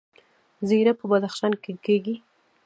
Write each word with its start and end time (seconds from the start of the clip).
زیره 0.67 0.93
په 0.99 1.05
بدخشان 1.11 1.53
کې 1.63 1.71
کیږي 1.85 2.15